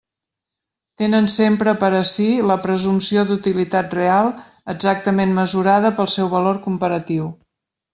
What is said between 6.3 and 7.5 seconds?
valor comparatiu.